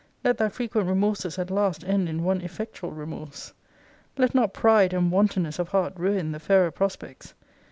Let 0.23 0.39
thy 0.39 0.49
frequent 0.49 0.87
remorses 0.87 1.37
at 1.37 1.51
last 1.51 1.83
end 1.83 2.09
in 2.09 2.23
one 2.23 2.41
effectual 2.41 2.89
remorse. 2.89 3.53
Let 4.17 4.33
not 4.33 4.51
pride 4.51 4.93
and 4.93 5.11
wantonness 5.11 5.59
of 5.59 5.69
heart 5.69 5.93
ruin 5.95 6.31
the 6.31 6.39
fairer 6.39 6.71
prospects. 6.71 7.35